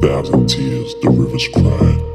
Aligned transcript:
thousand 0.00 0.48
tears, 0.48 0.94
the 1.02 1.10
river's 1.10 1.48
cry. 1.48 2.07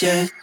The 0.00 0.35